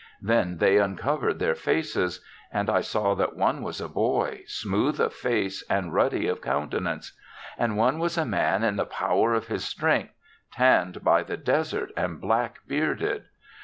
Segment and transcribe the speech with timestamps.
[0.33, 2.25] "Then they uncovered their faces.
[2.51, 6.81] And I saw that one was a boy, smooth of face and ruddy of counte
[6.81, 7.11] nance.
[7.55, 10.15] And one was a man in the power of his strength,
[10.53, 13.25] tanned by the desert and" black bearded.